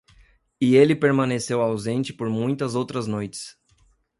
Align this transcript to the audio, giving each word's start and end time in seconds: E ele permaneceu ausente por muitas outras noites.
E 0.59 0.75
ele 0.75 0.95
permaneceu 0.95 1.61
ausente 1.61 2.11
por 2.11 2.27
muitas 2.27 2.73
outras 2.73 3.05
noites. 3.05 3.55